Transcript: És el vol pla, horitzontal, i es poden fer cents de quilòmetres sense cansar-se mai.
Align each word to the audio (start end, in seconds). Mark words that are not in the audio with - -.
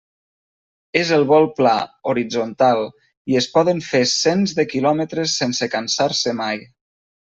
És 1.01 1.09
el 1.17 1.25
vol 1.31 1.43
pla, 1.59 1.73
horitzontal, 2.13 2.81
i 3.33 3.37
es 3.43 3.49
poden 3.59 3.83
fer 3.91 4.01
cents 4.13 4.57
de 4.61 4.67
quilòmetres 4.75 5.37
sense 5.43 5.69
cansar-se 5.77 6.35
mai. 6.41 6.65